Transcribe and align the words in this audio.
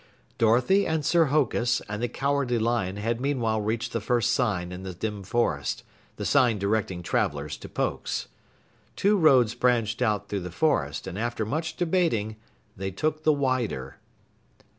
Dorothy 0.39 0.87
and 0.87 1.05
Sir 1.05 1.25
Hokus 1.25 1.79
and 1.81 2.01
the 2.01 2.07
Cowardly 2.07 2.57
Lion 2.57 2.95
had 2.95 3.21
meanwhile 3.21 3.61
reached 3.61 3.93
the 3.93 4.01
first 4.01 4.31
sign 4.31 4.71
in 4.71 4.81
the 4.81 4.95
dim 4.95 5.21
forest, 5.21 5.83
the 6.15 6.25
sign 6.25 6.57
directing 6.57 7.03
travelers 7.03 7.55
to 7.57 7.69
Pokes. 7.69 8.27
Two 8.95 9.15
roads 9.15 9.53
branched 9.53 10.01
out 10.01 10.27
through 10.27 10.39
the 10.39 10.49
forest, 10.51 11.05
and 11.05 11.19
after 11.19 11.45
much 11.45 11.75
debating 11.75 12.35
they 12.75 12.89
took 12.89 13.21
the 13.21 13.31
wider. 13.33 13.97